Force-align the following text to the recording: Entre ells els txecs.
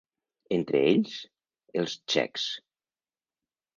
Entre 0.55 0.79
ells 0.93 1.19
els 1.81 1.95
txecs. 2.15 2.47